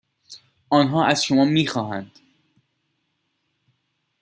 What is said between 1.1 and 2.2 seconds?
شما میخواهند